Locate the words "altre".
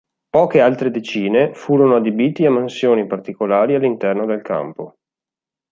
0.61-0.89